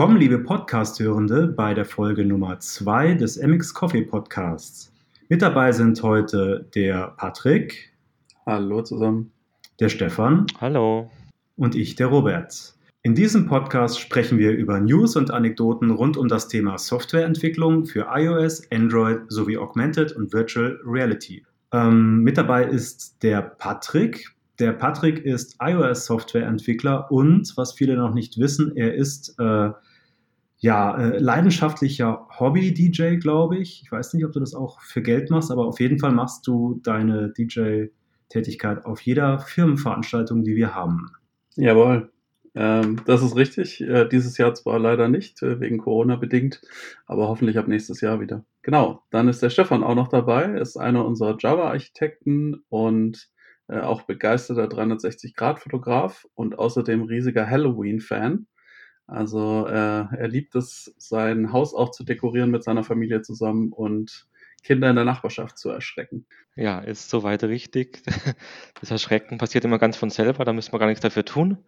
[0.00, 4.90] Willkommen, liebe Podcast-Hörende, bei der Folge Nummer 2 des MX Coffee Podcasts.
[5.28, 7.92] Mit dabei sind heute der Patrick.
[8.46, 9.30] Hallo zusammen.
[9.78, 10.46] Der Stefan.
[10.58, 11.10] Hallo.
[11.58, 12.72] Und ich, der Robert.
[13.02, 18.06] In diesem Podcast sprechen wir über News und Anekdoten rund um das Thema Softwareentwicklung für
[18.10, 21.44] iOS, Android sowie Augmented und Virtual Reality.
[21.74, 24.34] Ähm, mit dabei ist der Patrick.
[24.60, 29.72] Der Patrick ist iOS-Softwareentwickler und, was viele noch nicht wissen, er ist äh,
[30.60, 33.82] ja, äh, leidenschaftlicher Hobby-DJ, glaube ich.
[33.82, 36.46] Ich weiß nicht, ob du das auch für Geld machst, aber auf jeden Fall machst
[36.46, 41.12] du deine DJ-Tätigkeit auf jeder Firmenveranstaltung, die wir haben.
[41.56, 42.10] Jawohl.
[42.54, 43.80] Ähm, das ist richtig.
[43.80, 46.60] Äh, dieses Jahr zwar leider nicht, äh, wegen Corona bedingt,
[47.06, 48.44] aber hoffentlich ab nächstes Jahr wieder.
[48.62, 53.30] Genau, dann ist der Stefan auch noch dabei, ist einer unserer Java-Architekten und
[53.68, 58.46] äh, auch begeisterter 360-Grad-Fotograf und außerdem riesiger Halloween-Fan.
[59.10, 64.28] Also äh, er liebt es, sein Haus auch zu dekorieren mit seiner Familie zusammen und
[64.62, 66.26] Kinder in der Nachbarschaft zu erschrecken.
[66.54, 68.02] Ja, ist soweit richtig.
[68.80, 71.58] Das Erschrecken passiert immer ganz von selber, da müssen wir gar nichts dafür tun.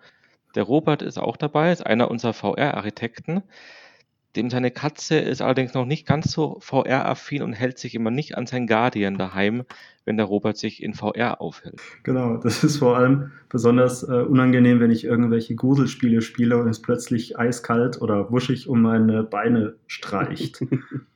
[0.54, 3.42] Der Robert ist auch dabei, ist einer unserer VR-Architekten.
[4.36, 8.36] Dem seine Katze ist allerdings noch nicht ganz so VR-affin und hält sich immer nicht
[8.38, 9.64] an sein Guardian daheim,
[10.06, 11.80] wenn der Robert sich in VR aufhält.
[12.02, 16.80] Genau, das ist vor allem besonders äh, unangenehm, wenn ich irgendwelche Gruselspiele spiele und es
[16.80, 20.64] plötzlich eiskalt oder wuschig um meine Beine streicht.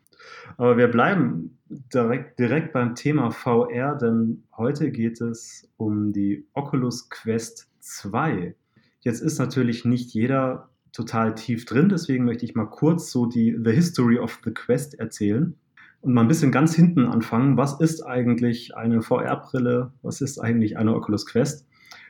[0.58, 7.08] Aber wir bleiben direkt, direkt beim Thema VR, denn heute geht es um die Oculus
[7.08, 8.54] Quest 2.
[9.00, 13.56] Jetzt ist natürlich nicht jeder total tief drin, deswegen möchte ich mal kurz so die
[13.62, 15.54] The History of the Quest erzählen
[16.00, 17.56] und mal ein bisschen ganz hinten anfangen.
[17.56, 19.92] Was ist eigentlich eine VR-Brille?
[20.02, 21.66] Was ist eigentlich eine Oculus Quest?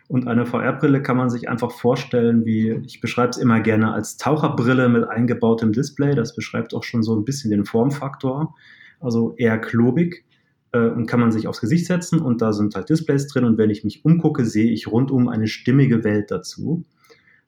[0.09, 4.19] Und eine VR-Brille kann man sich einfach vorstellen, wie ich beschreibe es immer gerne als
[4.19, 6.15] Taucherbrille mit eingebautem Display.
[6.15, 8.55] Das beschreibt auch schon so ein bisschen den Formfaktor.
[9.01, 10.25] Also eher klobig
[10.73, 13.59] äh, und kann man sich aufs Gesicht setzen und da sind halt Displays drin und
[13.59, 16.85] wenn ich mich umgucke, sehe ich rundum eine stimmige Welt dazu.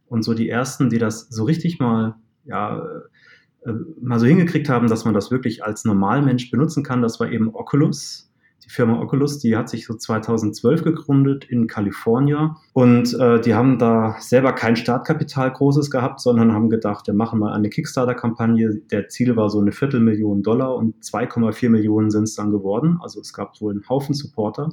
[0.09, 2.83] Und so die ersten, die das so richtig mal, ja,
[3.65, 7.31] äh, mal so hingekriegt haben, dass man das wirklich als Normalmensch benutzen kann, das war
[7.31, 8.29] eben Oculus.
[8.65, 13.79] Die Firma Oculus, die hat sich so 2012 gegründet in Kalifornien und äh, die haben
[13.79, 18.83] da selber kein Startkapital großes gehabt, sondern haben gedacht, wir machen mal eine Kickstarter-Kampagne.
[18.91, 22.99] Der Ziel war so eine Viertelmillion Dollar und 2,4 Millionen sind es dann geworden.
[23.01, 24.71] Also es gab wohl einen Haufen Supporter.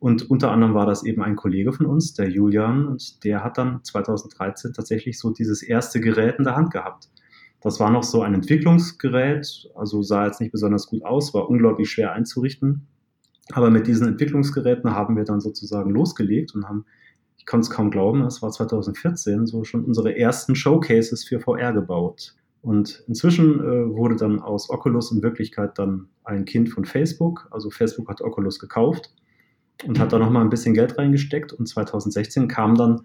[0.00, 3.58] Und unter anderem war das eben ein Kollege von uns, der Julian, und der hat
[3.58, 7.08] dann 2013 tatsächlich so dieses erste Gerät in der Hand gehabt.
[7.60, 11.90] Das war noch so ein Entwicklungsgerät, also sah jetzt nicht besonders gut aus, war unglaublich
[11.90, 12.86] schwer einzurichten.
[13.52, 16.84] Aber mit diesen Entwicklungsgeräten haben wir dann sozusagen losgelegt und haben,
[17.36, 21.72] ich kann es kaum glauben, es war 2014, so schon unsere ersten Showcases für VR
[21.72, 22.36] gebaut.
[22.62, 27.48] Und inzwischen äh, wurde dann aus Oculus in Wirklichkeit dann ein Kind von Facebook.
[27.50, 29.12] Also Facebook hat Oculus gekauft
[29.86, 31.52] und hat da nochmal ein bisschen Geld reingesteckt.
[31.52, 33.02] Und 2016 kam dann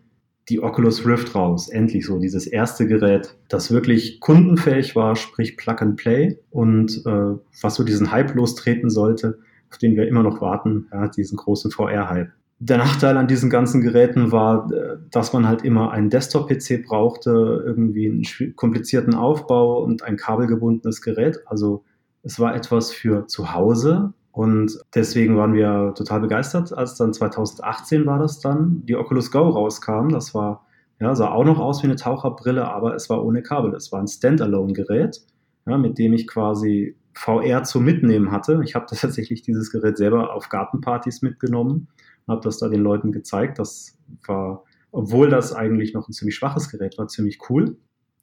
[0.49, 1.69] die Oculus Rift raus.
[1.69, 7.37] Endlich so, dieses erste Gerät, das wirklich kundenfähig war, sprich Plug and Play und äh,
[7.61, 9.39] was so diesen Hype lostreten sollte
[9.73, 12.29] auf den wir immer noch warten, ja, diesen großen VR-Hype.
[12.59, 17.63] Der Nachteil an diesen ganzen Geräten war, äh, dass man halt immer einen Desktop-PC brauchte,
[17.65, 21.39] irgendwie einen komplizierten Aufbau und ein kabelgebundenes Gerät.
[21.47, 21.83] Also
[22.21, 28.07] es war etwas für zu Hause und deswegen waren wir total begeistert, als dann 2018
[28.07, 30.09] war das dann, die Oculus Go rauskam.
[30.09, 30.65] Das war,
[30.99, 33.75] ja, sah auch noch aus wie eine Taucherbrille, aber es war ohne Kabel.
[33.75, 35.21] Es war ein Standalone-Gerät,
[35.67, 38.59] ja, mit dem ich quasi VR zum Mitnehmen hatte.
[38.63, 41.89] Ich habe tatsächlich dieses Gerät selber auf Gartenpartys mitgenommen
[42.25, 43.59] und habe das da den Leuten gezeigt.
[43.59, 47.77] Das war, obwohl das eigentlich noch ein ziemlich schwaches Gerät war, ziemlich cool.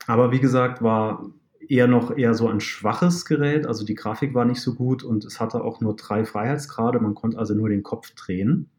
[0.09, 1.25] Aber wie gesagt, war
[1.69, 3.67] eher noch eher so ein schwaches Gerät.
[3.67, 7.01] Also die Grafik war nicht so gut und es hatte auch nur drei Freiheitsgrade.
[7.01, 8.71] Man konnte also nur den Kopf drehen.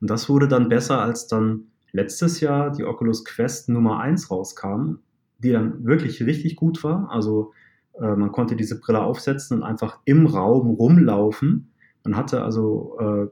[0.00, 4.96] Und das wurde dann besser, als dann letztes Jahr die Oculus Quest Nummer 1 rauskam,
[5.38, 7.10] die dann wirklich richtig gut war.
[7.10, 7.52] Also
[7.94, 11.72] äh, man konnte diese Brille aufsetzen und einfach im Raum rumlaufen.
[12.04, 13.26] Man hatte also äh,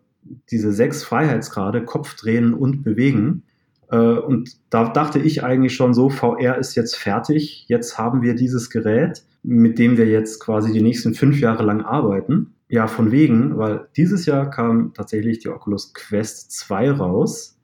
[0.50, 3.44] diese sechs Freiheitsgrade, Kopf drehen und bewegen.
[3.90, 7.64] Äh, und da dachte ich eigentlich schon so, VR ist jetzt fertig.
[7.68, 11.82] Jetzt haben wir dieses Gerät, mit dem wir jetzt quasi die nächsten fünf Jahre lang
[11.82, 12.54] arbeiten.
[12.68, 17.58] Ja, von wegen, weil dieses Jahr kam tatsächlich die Oculus Quest 2 raus,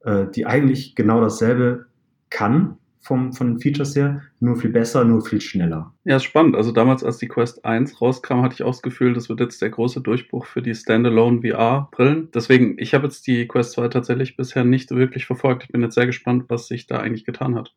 [0.00, 1.86] äh, die eigentlich genau dasselbe
[2.30, 5.92] kann, vom, von den Features her, nur viel besser, nur viel schneller.
[6.04, 6.56] Ja, ist spannend.
[6.56, 9.60] Also damals, als die Quest 1 rauskam, hatte ich auch das Gefühl, das wird jetzt
[9.60, 12.30] der große Durchbruch für die Standalone VR-Brillen.
[12.32, 15.64] Deswegen, ich habe jetzt die Quest 2 tatsächlich bisher nicht wirklich verfolgt.
[15.64, 17.74] Ich bin jetzt sehr gespannt, was sich da eigentlich getan hat.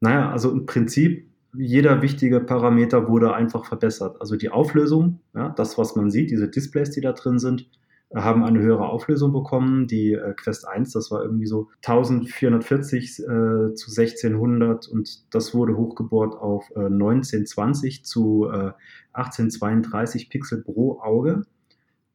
[0.00, 4.20] Naja, also im Prinzip jeder wichtige Parameter wurde einfach verbessert.
[4.20, 7.68] Also die Auflösung, ja, das, was man sieht, diese Displays, die da drin sind,
[8.14, 9.86] haben eine höhere Auflösung bekommen.
[9.86, 15.76] Die äh, Quest 1, das war irgendwie so 1440 äh, zu 1600 und das wurde
[15.76, 18.72] hochgebohrt auf äh, 1920 zu äh,
[19.12, 21.42] 1832 Pixel pro Auge.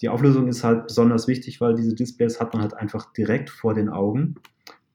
[0.01, 3.73] Die Auflösung ist halt besonders wichtig, weil diese Displays hat man halt einfach direkt vor
[3.73, 4.35] den Augen.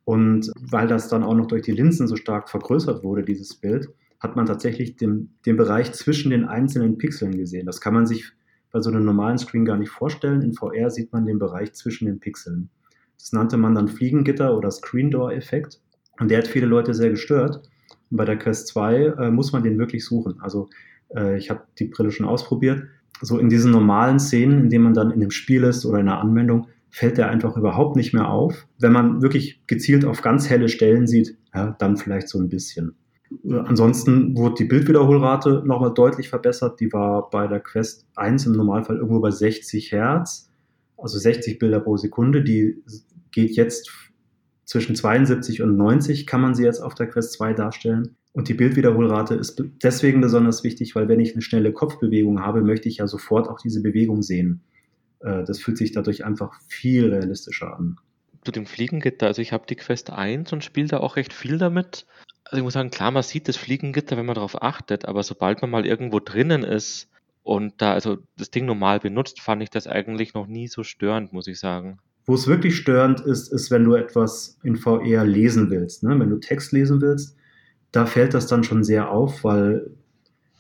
[0.05, 3.89] Und weil das dann auch noch durch die Linsen so stark vergrößert wurde, dieses Bild,
[4.19, 7.65] hat man tatsächlich den, den Bereich zwischen den einzelnen Pixeln gesehen.
[7.65, 8.33] Das kann man sich
[8.73, 10.43] bei so einem normalen Screen gar nicht vorstellen.
[10.43, 12.71] In VR sieht man den Bereich zwischen den Pixeln.
[13.19, 15.81] Das nannte man dann Fliegengitter oder Screen Door Effekt.
[16.19, 17.69] Und der hat viele Leute sehr gestört.
[18.11, 20.41] Und bei der Quest 2 äh, muss man den wirklich suchen.
[20.41, 20.69] Also
[21.15, 22.85] äh, ich habe die Brille schon ausprobiert.
[23.21, 26.09] So in diesen normalen Szenen, in denen man dann in einem Spiel ist oder in
[26.09, 28.67] einer Anwendung, fällt der einfach überhaupt nicht mehr auf.
[28.79, 32.97] Wenn man wirklich gezielt auf ganz helle Stellen sieht, ja, dann vielleicht so ein bisschen.
[33.49, 36.81] Ansonsten wurde die Bildwiederholrate nochmal deutlich verbessert.
[36.81, 40.51] Die war bei der Quest 1 im Normalfall irgendwo bei 60 Hertz,
[40.97, 42.43] also 60 Bilder pro Sekunde.
[42.43, 42.83] Die
[43.31, 43.91] geht jetzt
[44.65, 48.17] zwischen 72 und 90, kann man sie jetzt auf der Quest 2 darstellen.
[48.33, 52.89] Und die Bildwiederholrate ist deswegen besonders wichtig, weil wenn ich eine schnelle Kopfbewegung habe, möchte
[52.89, 54.63] ich ja sofort auch diese Bewegung sehen.
[55.21, 57.97] Äh, das fühlt sich dadurch einfach viel realistischer an.
[58.45, 61.59] Zu dem Fliegengitter, also ich habe die Quest 1 und spiele da auch recht viel
[61.59, 62.07] damit.
[62.51, 65.63] Also ich muss sagen, klar, man sieht das Fliegengitter, wenn man darauf achtet, aber sobald
[65.63, 67.09] man mal irgendwo drinnen ist
[67.45, 71.33] und da also das Ding normal benutzt, fand ich das eigentlich noch nie so störend,
[71.33, 72.01] muss ich sagen.
[72.27, 76.03] Wo es wirklich störend ist, ist, wenn du etwas in VR lesen willst.
[76.03, 76.19] Ne?
[76.19, 77.37] Wenn du Text lesen willst,
[77.93, 79.89] da fällt das dann schon sehr auf, weil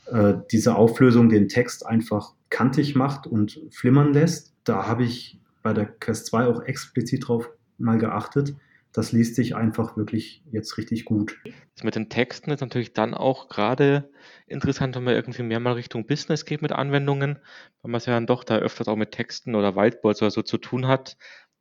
[0.07, 4.55] äh, diese Auflösung den Text einfach kantig macht und flimmern lässt.
[4.63, 8.55] Da habe ich bei der Quest 2 auch explizit drauf mal geachtet
[8.93, 11.37] das liest sich einfach wirklich jetzt richtig gut.
[11.75, 14.11] Das mit den Texten ist natürlich dann auch gerade
[14.47, 17.39] interessant, wenn man irgendwie mehr mal Richtung Business geht mit Anwendungen,
[17.83, 20.43] weil man es ja dann doch da öfters auch mit Texten oder Whiteboards oder so
[20.43, 21.17] zu tun hat.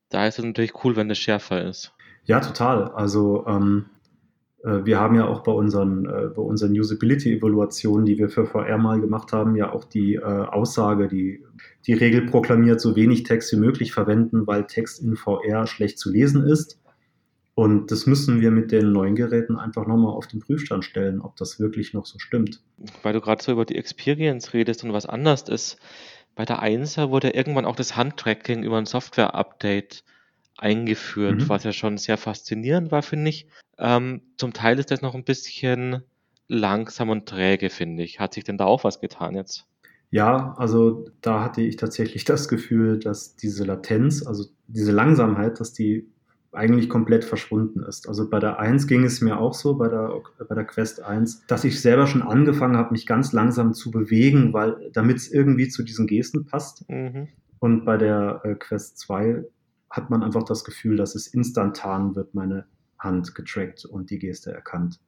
[0.10, 1.94] Da ist es natürlich cool, wenn das schärfer ist.
[2.24, 2.90] Ja, total.
[2.90, 3.86] Also ähm,
[4.64, 8.78] äh, wir haben ja auch bei unseren, äh, bei unseren Usability-Evaluationen, die wir für VR
[8.78, 11.44] mal gemacht haben, ja auch die äh, Aussage, die
[11.86, 16.12] die Regel proklamiert, so wenig Text wie möglich verwenden, weil Text in VR schlecht zu
[16.12, 16.80] lesen ist.
[17.60, 21.36] Und das müssen wir mit den neuen Geräten einfach nochmal auf den Prüfstand stellen, ob
[21.36, 22.62] das wirklich noch so stimmt.
[23.04, 25.78] Weil du gerade so über die Experience redest und was anders ist.
[26.36, 30.06] Bei der 1er wurde irgendwann auch das Handtracking über ein Software-Update
[30.58, 31.50] eingeführt, mhm.
[31.50, 33.46] was ja schon sehr faszinierend war, finde ich.
[33.78, 36.04] Ähm, zum Teil ist das noch ein bisschen
[36.48, 38.22] langsam und träge, finde ich.
[38.22, 39.66] Hat sich denn da auch was getan jetzt?
[40.12, 45.74] Ja, also da hatte ich tatsächlich das Gefühl, dass diese Latenz, also diese Langsamkeit, dass
[45.74, 46.08] die
[46.52, 48.08] eigentlich komplett verschwunden ist.
[48.08, 51.46] Also bei der 1 ging es mir auch so, bei der, bei der Quest 1,
[51.48, 55.68] dass ich selber schon angefangen habe, mich ganz langsam zu bewegen, weil damit es irgendwie
[55.68, 56.90] zu diesen Gesten passt.
[56.90, 57.28] Mhm.
[57.60, 59.44] Und bei der äh, Quest 2
[59.90, 62.66] hat man einfach das Gefühl, dass es instantan wird, meine
[62.98, 65.00] Hand getrackt und die Geste erkannt.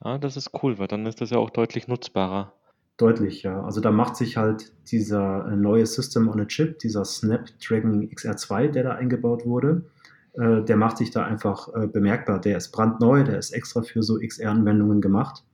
[0.00, 2.54] Ah, das ist cool, weil dann ist das ja auch deutlich nutzbarer.
[2.96, 3.62] Deutlich, ja.
[3.62, 8.68] Also da macht sich halt dieser äh, neue System on a Chip, dieser Snapdragon XR2,
[8.68, 9.86] der da eingebaut wurde,
[10.34, 12.40] äh, der macht sich da einfach äh, bemerkbar.
[12.40, 15.44] Der ist brandneu, der ist extra für so XR-Anwendungen gemacht.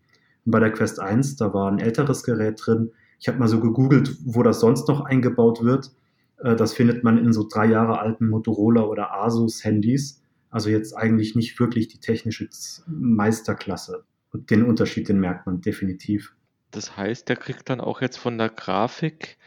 [0.45, 2.92] Und bei der Quest 1, da war ein älteres Gerät drin.
[3.18, 5.92] Ich habe mal so gegoogelt, wo das sonst noch eingebaut wird.
[6.38, 10.23] Äh, das findet man in so drei Jahre alten Motorola oder Asus-Handys.
[10.50, 12.49] Also jetzt eigentlich nicht wirklich die technische
[12.87, 14.04] Meisterklasse.
[14.33, 16.35] Und den Unterschied, den merkt man definitiv.
[16.71, 19.38] Das heißt, der kriegt dann auch jetzt von der Grafik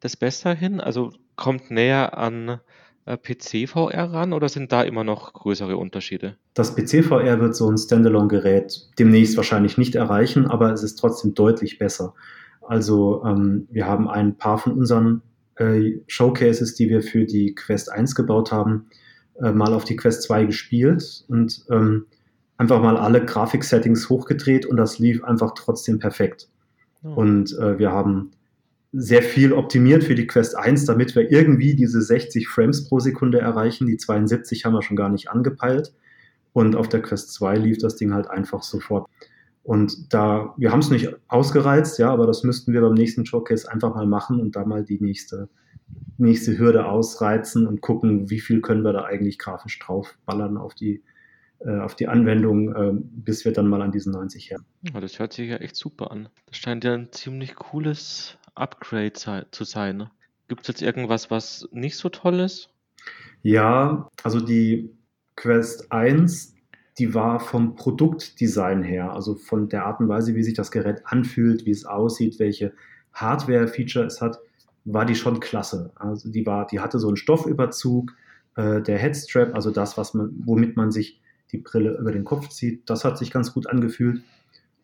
[0.00, 0.80] das besser hin?
[0.80, 2.60] Also kommt näher an
[3.06, 6.36] PC-VR ran oder sind da immer noch größere Unterschiede?
[6.54, 11.78] Das PC-VR wird so ein Standalone-Gerät demnächst wahrscheinlich nicht erreichen, aber es ist trotzdem deutlich
[11.78, 12.14] besser.
[12.60, 15.22] Also ähm, wir haben ein paar von unseren
[15.56, 18.86] äh, Showcases, die wir für die Quest 1 gebaut haben,
[19.40, 22.06] äh, mal auf die Quest 2 gespielt und ähm,
[22.56, 26.48] einfach mal alle Grafik-Settings hochgedreht und das lief einfach trotzdem perfekt.
[27.02, 27.14] Oh.
[27.14, 28.30] Und äh, wir haben
[28.92, 33.40] sehr viel optimiert für die Quest 1, damit wir irgendwie diese 60 Frames pro Sekunde
[33.40, 33.86] erreichen.
[33.86, 35.94] Die 72 haben wir schon gar nicht angepeilt.
[36.52, 39.08] Und auf der Quest 2 lief das Ding halt einfach sofort.
[39.62, 43.70] Und da, wir haben es nicht ausgereizt, ja, aber das müssten wir beim nächsten Showcase
[43.70, 45.48] einfach mal machen und da mal die nächste,
[46.18, 51.02] nächste Hürde ausreizen und gucken, wie viel können wir da eigentlich grafisch draufballern auf die,
[51.60, 54.58] äh, auf die Anwendung, äh, bis wir dann mal an diesen 90 her.
[54.92, 56.28] Ja, das hört sich ja echt super an.
[56.46, 59.96] Das scheint ja ein ziemlich cooles Upgrade zu sein.
[59.96, 60.10] Ne?
[60.48, 62.70] Gibt es jetzt irgendwas, was nicht so toll ist?
[63.42, 64.94] Ja, also die
[65.36, 66.52] Quest 1
[66.98, 71.02] die war vom Produktdesign her, also von der Art und Weise, wie sich das Gerät
[71.04, 72.74] anfühlt, wie es aussieht, welche
[73.14, 74.38] Hardware-Feature es hat,
[74.84, 75.92] war die schon klasse.
[75.94, 78.12] Also die war, die hatte so einen Stoffüberzug,
[78.56, 82.48] äh, der Headstrap, also das, was man, womit man sich die Brille über den Kopf
[82.48, 84.22] zieht, das hat sich ganz gut angefühlt.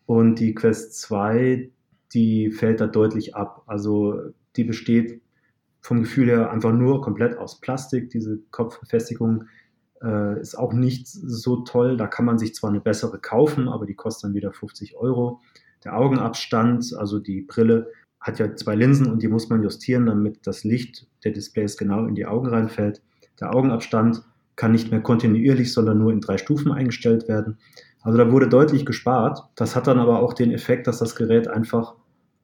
[0.05, 1.69] Und die Quest 2,
[2.13, 3.63] die fällt da deutlich ab.
[3.67, 4.19] Also
[4.55, 5.21] die besteht
[5.81, 8.09] vom Gefühl her einfach nur komplett aus Plastik.
[8.09, 9.45] Diese Kopfbefestigung
[10.01, 11.97] äh, ist auch nicht so toll.
[11.97, 15.41] Da kann man sich zwar eine bessere kaufen, aber die kostet dann wieder 50 Euro.
[15.83, 20.45] Der Augenabstand, also die Brille, hat ja zwei Linsen und die muss man justieren, damit
[20.45, 23.01] das Licht der Displays genau in die Augen reinfällt.
[23.39, 24.23] Der Augenabstand
[24.57, 27.57] kann nicht mehr kontinuierlich, sondern nur in drei Stufen eingestellt werden.
[28.01, 29.39] Also da wurde deutlich gespart.
[29.55, 31.95] Das hat dann aber auch den Effekt, dass das Gerät einfach,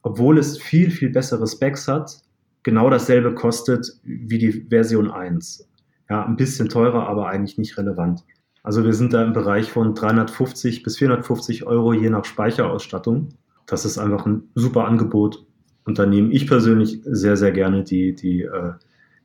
[0.05, 2.19] obwohl es viel, viel bessere Specs hat,
[2.61, 5.67] genau dasselbe kostet wie die Version 1.
[6.07, 8.23] Ja, ein bisschen teurer, aber eigentlich nicht relevant.
[8.61, 13.29] Also wir sind da im Bereich von 350 bis 450 Euro je nach Speicherausstattung.
[13.65, 15.43] Das ist einfach ein super Angebot.
[15.85, 18.73] Und da nehme ich persönlich sehr, sehr gerne die, die, äh,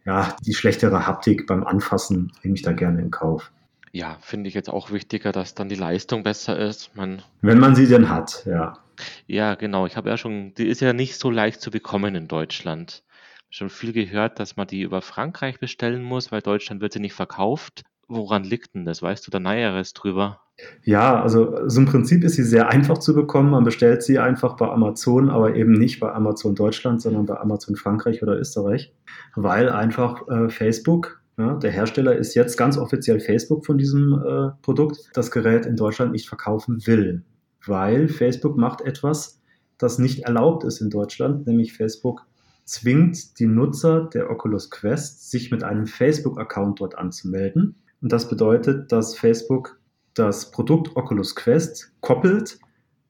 [0.06, 3.52] ja, die schlechtere Haptik beim Anfassen, nehme ich da gerne in Kauf.
[3.92, 6.96] Ja, finde ich jetzt auch wichtiger, dass dann die Leistung besser ist.
[6.96, 8.78] Man, Wenn man sie denn hat, ja.
[9.26, 9.86] Ja, genau.
[9.86, 13.02] Ich habe ja schon, die ist ja nicht so leicht zu bekommen in Deutschland.
[13.50, 17.14] Schon viel gehört, dass man die über Frankreich bestellen muss, weil Deutschland wird sie nicht
[17.14, 17.82] verkauft.
[18.06, 19.02] Woran liegt denn das?
[19.02, 20.40] Weißt du da Näheres drüber?
[20.84, 23.50] Ja, also, also im Prinzip ist sie sehr einfach zu bekommen.
[23.50, 27.76] Man bestellt sie einfach bei Amazon, aber eben nicht bei Amazon Deutschland, sondern bei Amazon
[27.76, 28.92] Frankreich oder Österreich,
[29.36, 34.50] weil einfach äh, Facebook, ja, der Hersteller ist jetzt ganz offiziell Facebook von diesem äh,
[34.62, 37.24] Produkt, das Gerät in Deutschland nicht verkaufen will,
[37.66, 39.40] weil Facebook macht etwas,
[39.78, 42.26] das nicht erlaubt ist in Deutschland, nämlich Facebook
[42.64, 47.74] zwingt die Nutzer der Oculus Quest, sich mit einem Facebook-Account dort anzumelden.
[48.00, 49.80] Und das bedeutet, dass Facebook
[50.14, 52.60] das Produkt Oculus Quest koppelt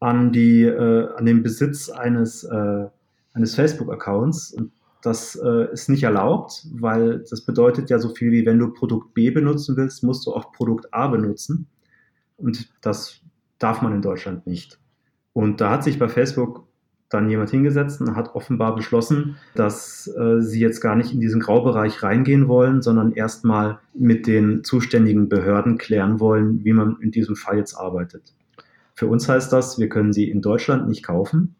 [0.00, 2.86] an, die, äh, an den Besitz eines, äh,
[3.34, 4.54] eines Facebook-Accounts.
[4.54, 8.72] Und das äh, ist nicht erlaubt, weil das bedeutet ja so viel wie, wenn du
[8.72, 11.66] Produkt B benutzen willst, musst du auch Produkt A benutzen.
[12.36, 13.20] Und das
[13.60, 14.80] darf man in Deutschland nicht.
[15.32, 16.66] Und da hat sich bei Facebook
[17.10, 21.40] dann jemand hingesetzt und hat offenbar beschlossen, dass äh, sie jetzt gar nicht in diesen
[21.40, 27.34] Graubereich reingehen wollen, sondern erstmal mit den zuständigen Behörden klären wollen, wie man in diesem
[27.34, 28.32] Fall jetzt arbeitet.
[28.94, 31.56] Für uns heißt das, wir können sie in Deutschland nicht kaufen.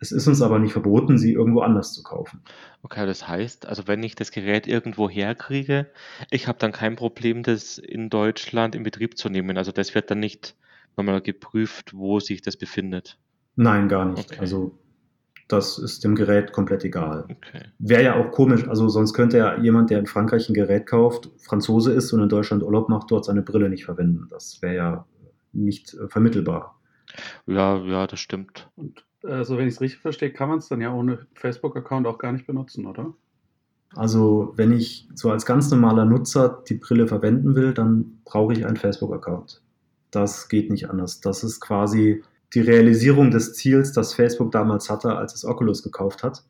[0.00, 2.40] Es ist uns aber nicht verboten, sie irgendwo anders zu kaufen.
[2.82, 5.86] Okay, das heißt, also wenn ich das Gerät irgendwo herkriege,
[6.30, 9.56] ich habe dann kein Problem, das in Deutschland in Betrieb zu nehmen.
[9.56, 10.56] Also das wird dann nicht
[11.02, 13.18] nochmal geprüft, wo sich das befindet.
[13.56, 14.30] Nein, gar nicht.
[14.30, 14.40] Okay.
[14.40, 14.78] Also
[15.48, 17.24] das ist dem Gerät komplett egal.
[17.24, 17.62] Okay.
[17.78, 21.30] Wäre ja auch komisch, also sonst könnte ja jemand, der in Frankreich ein Gerät kauft,
[21.38, 24.28] Franzose ist und in Deutschland Urlaub macht, dort seine Brille nicht verwenden.
[24.30, 25.06] Das wäre ja
[25.52, 26.80] nicht äh, vermittelbar.
[27.46, 28.70] Ja, ja, das stimmt.
[28.76, 32.18] Und also wenn ich es richtig verstehe, kann man es dann ja ohne Facebook-Account auch
[32.18, 33.12] gar nicht benutzen, oder?
[33.94, 38.64] Also wenn ich so als ganz normaler Nutzer die Brille verwenden will, dann brauche ich
[38.64, 39.62] einen Facebook-Account.
[40.10, 41.20] Das geht nicht anders.
[41.20, 42.22] Das ist quasi
[42.54, 46.42] die Realisierung des Ziels, das Facebook damals hatte, als es Oculus gekauft hat,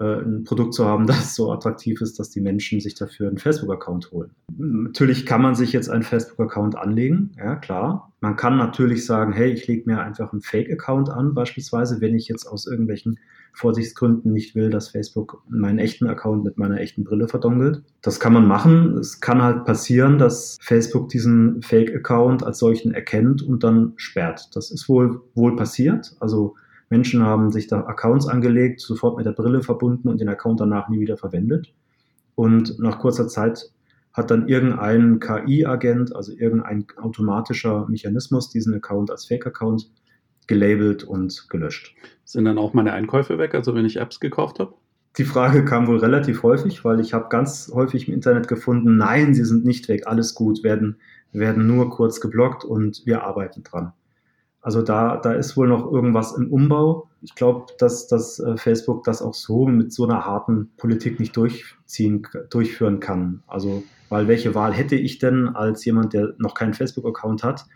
[0.00, 3.38] äh, ein Produkt zu haben, das so attraktiv ist, dass die Menschen sich dafür einen
[3.38, 4.30] Facebook-Account holen.
[4.56, 8.12] Natürlich kann man sich jetzt einen Facebook-Account anlegen, ja klar.
[8.20, 12.28] Man kann natürlich sagen, hey, ich lege mir einfach einen Fake-Account an, beispielsweise, wenn ich
[12.28, 13.18] jetzt aus irgendwelchen
[13.52, 17.82] Vorsichtsgründen nicht will, dass Facebook meinen echten Account mit meiner echten Brille verdongelt.
[18.02, 18.96] Das kann man machen.
[18.98, 24.50] Es kann halt passieren, dass Facebook diesen Fake-Account als solchen erkennt und dann sperrt.
[24.54, 26.16] Das ist wohl, wohl passiert.
[26.20, 26.54] Also
[26.88, 30.88] Menschen haben sich da Accounts angelegt, sofort mit der Brille verbunden und den Account danach
[30.88, 31.72] nie wieder verwendet.
[32.34, 33.70] Und nach kurzer Zeit
[34.12, 39.90] hat dann irgendein KI-Agent, also irgendein automatischer Mechanismus, diesen Account als Fake-Account
[40.50, 41.94] gelabelt und gelöscht.
[42.24, 44.74] Sind dann auch meine Einkäufe weg, also wenn ich Apps gekauft habe?
[45.16, 49.32] Die Frage kam wohl relativ häufig, weil ich habe ganz häufig im Internet gefunden, nein,
[49.32, 50.96] sie sind nicht weg, alles gut, werden,
[51.32, 53.92] werden nur kurz geblockt und wir arbeiten dran.
[54.60, 57.08] Also da, da ist wohl noch irgendwas im Umbau.
[57.22, 61.36] Ich glaube, dass, dass äh, Facebook das auch so mit so einer harten Politik nicht
[61.36, 63.42] durchziehen, durchführen kann.
[63.46, 67.66] Also, weil welche Wahl hätte ich denn als jemand, der noch keinen Facebook-Account hat,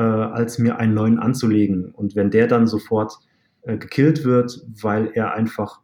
[0.00, 1.90] äh, als mir einen neuen anzulegen.
[1.90, 3.18] Und wenn der dann sofort
[3.60, 5.82] äh, gekillt wird, weil er einfach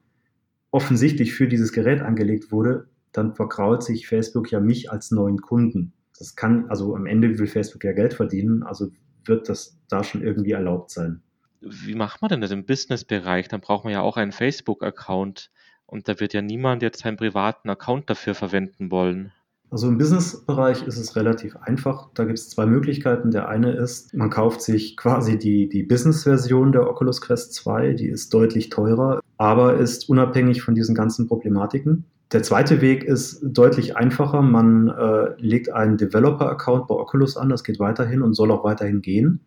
[0.71, 5.93] offensichtlich für dieses Gerät angelegt wurde, dann vergrault sich Facebook ja mich als neuen Kunden.
[6.19, 8.91] Das kann, also am Ende will Facebook ja Geld verdienen, also
[9.27, 11.21] wird das da schon irgendwie erlaubt sein.
[11.61, 13.49] Wie macht man denn das im Business-Bereich?
[13.49, 15.51] Dann braucht man ja auch einen Facebook-Account
[15.85, 19.33] und da wird ja niemand jetzt seinen privaten Account dafür verwenden wollen.
[19.71, 22.09] Also im Business-Bereich ist es relativ einfach.
[22.15, 23.31] Da gibt es zwei Möglichkeiten.
[23.31, 28.07] Der eine ist, man kauft sich quasi die, die Business-Version der Oculus Quest 2, die
[28.07, 32.05] ist deutlich teurer, aber ist unabhängig von diesen ganzen Problematiken.
[32.33, 34.43] Der zweite Weg ist deutlich einfacher.
[34.43, 39.03] Man äh, legt einen Developer-Account bei Oculus an, das geht weiterhin und soll auch weiterhin
[39.03, 39.41] gehen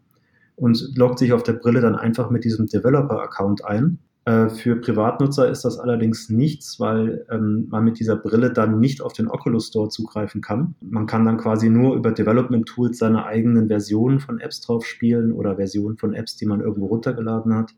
[0.55, 3.99] und loggt sich auf der Brille dann einfach mit diesem Developer-Account ein.
[4.29, 9.01] Äh, für Privatnutzer ist das allerdings nichts, weil ähm, man mit dieser Brille dann nicht
[9.01, 10.75] auf den Oculus Store zugreifen kann.
[10.81, 15.31] Man kann dann quasi nur über Development Tools seine eigenen Versionen von Apps drauf spielen
[15.31, 17.71] oder Versionen von Apps, die man irgendwo runtergeladen hat.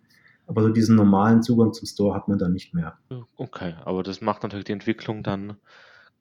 [0.46, 2.98] Aber so diesen normalen Zugang zum Store hat man dann nicht mehr.
[3.38, 5.56] Okay, aber das macht natürlich die Entwicklung dann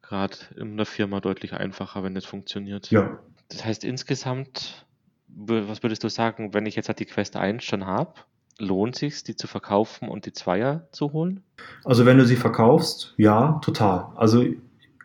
[0.00, 2.88] gerade in der Firma deutlich einfacher, wenn das funktioniert.
[2.92, 3.18] Ja.
[3.48, 4.86] Das heißt insgesamt,
[5.26, 8.14] was würdest du sagen, wenn ich jetzt halt die Quest 1 schon habe
[8.60, 11.42] lohnt sich, die zu verkaufen und die Zweier zu holen?
[11.84, 14.08] Also wenn du sie verkaufst, ja, total.
[14.16, 14.44] Also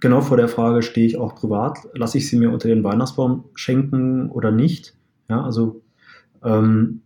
[0.02, 1.80] genau vor der Frage stehe ich auch privat.
[1.94, 4.94] Lasse ich sie mir unter den Weihnachtsbaum schenken oder nicht?
[5.30, 5.82] Ja, also
[6.44, 7.02] ähm,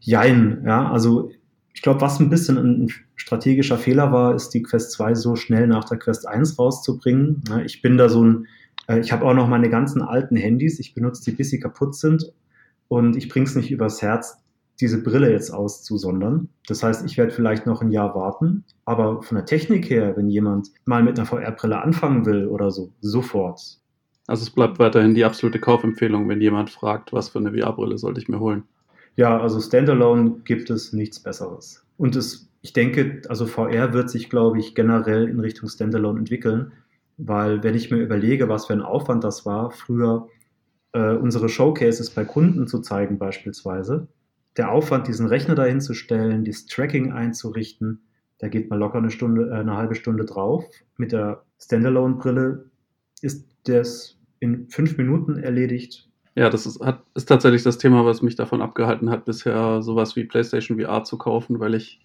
[0.00, 1.30] jein, ja, also
[1.74, 5.66] ich glaube, was ein bisschen ein strategischer Fehler war, ist die Quest 2 so schnell
[5.66, 7.42] nach der Quest 1 rauszubringen.
[7.48, 8.46] Ja, ich bin da so ein,
[8.88, 11.96] äh, ich habe auch noch meine ganzen alten Handys, ich benutze die, bis sie kaputt
[11.96, 12.32] sind
[12.88, 14.42] und ich bringe es nicht übers Herz,
[14.80, 16.48] diese Brille jetzt auszusondern.
[16.66, 20.28] Das heißt, ich werde vielleicht noch ein Jahr warten, aber von der Technik her, wenn
[20.28, 23.78] jemand mal mit einer VR-Brille anfangen will oder so, sofort.
[24.26, 28.20] Also es bleibt weiterhin die absolute Kaufempfehlung, wenn jemand fragt, was für eine VR-Brille sollte
[28.20, 28.64] ich mir holen.
[29.16, 31.84] Ja, also Standalone gibt es nichts Besseres.
[31.98, 36.72] Und es, ich denke, also VR wird sich, glaube ich, generell in Richtung Standalone entwickeln,
[37.18, 40.28] weil wenn ich mir überlege, was für ein Aufwand das war, früher
[40.92, 44.08] äh, unsere Showcases bei Kunden zu zeigen beispielsweise,
[44.56, 48.02] der Aufwand, diesen Rechner dahin zu stellen, das Tracking einzurichten,
[48.38, 50.64] da geht mal locker eine Stunde, äh, eine halbe Stunde drauf.
[50.96, 52.70] Mit der Standalone-Brille
[53.22, 56.08] ist das in fünf Minuten erledigt.
[56.34, 60.16] Ja, das ist, hat, ist tatsächlich das Thema, was mich davon abgehalten hat, bisher sowas
[60.16, 62.00] wie PlayStation VR zu kaufen, weil ich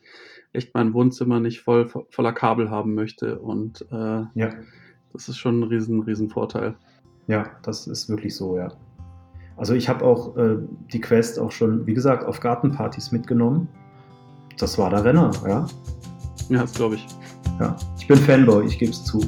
[0.53, 3.39] echt mein Wohnzimmer nicht voll, voller Kabel haben möchte.
[3.39, 4.53] Und äh, ja.
[5.13, 6.75] das ist schon ein riesen, riesen Vorteil.
[7.27, 8.71] Ja, das ist wirklich so, ja.
[9.57, 10.57] Also ich habe auch äh,
[10.93, 13.67] die Quest auch schon, wie gesagt, auf Gartenpartys mitgenommen.
[14.57, 15.67] Das war der Renner, ja.
[16.49, 17.05] Ja, das glaube ich.
[17.59, 19.19] Ja, ich bin Fanboy, ich gebe es zu.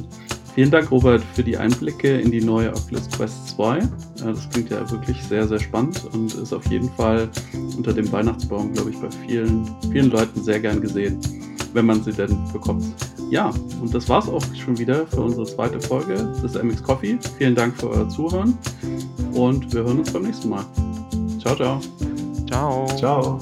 [0.54, 3.80] Vielen Dank, Robert, für die Einblicke in die neue Oculus Quest 2.
[4.24, 7.28] Das klingt ja wirklich sehr, sehr spannend und ist auf jeden Fall
[7.76, 11.20] unter dem Weihnachtsbaum, glaube ich, bei vielen, vielen Leuten sehr gern gesehen,
[11.72, 12.84] wenn man sie denn bekommt.
[13.30, 17.18] Ja, und das war's auch schon wieder für unsere zweite Folge des MX Coffee.
[17.38, 18.58] Vielen Dank für euer Zuhören
[19.32, 20.64] und wir hören uns beim nächsten Mal.
[21.40, 21.80] Ciao, ciao.
[22.48, 22.86] Ciao.
[22.96, 23.38] Ciao.